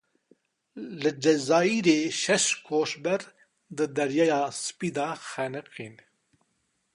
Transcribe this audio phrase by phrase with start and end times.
[1.01, 3.21] Li Cezayîrê şeş koçber
[3.75, 5.95] di Deryaya Spî de xeniqîn.